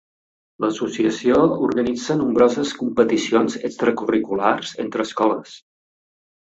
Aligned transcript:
L'associació 0.63 1.35
organitza 1.67 2.17
nombroses 2.23 2.73
competicions 2.81 3.61
extracurriculars 3.71 4.75
entre 4.89 5.11
escoles. 5.11 5.59